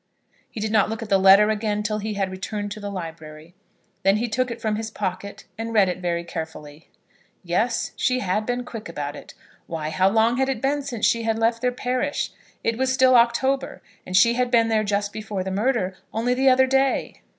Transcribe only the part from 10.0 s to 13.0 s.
long had it been since she had left their parish? It was